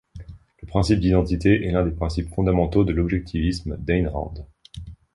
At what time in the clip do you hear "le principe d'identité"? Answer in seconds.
0.63-1.63